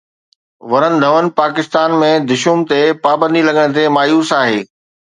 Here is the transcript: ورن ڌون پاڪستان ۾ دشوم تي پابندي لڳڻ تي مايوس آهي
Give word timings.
ورن 0.71 0.93
ڌون 1.03 1.25
پاڪستان 1.39 1.89
۾ 2.05 2.09
دشوم 2.29 2.59
تي 2.69 2.79
پابندي 3.05 3.41
لڳڻ 3.47 3.67
تي 3.75 3.83
مايوس 3.95 4.29
آهي 4.41 4.61